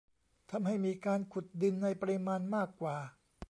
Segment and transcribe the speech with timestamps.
[0.51, 2.97] ทำให้มีการขุดดินในปริมาณมากกว่า